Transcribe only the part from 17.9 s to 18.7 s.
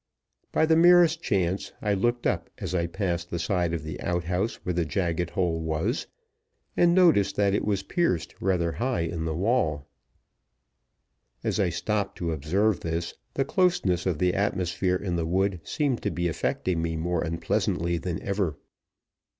than ever.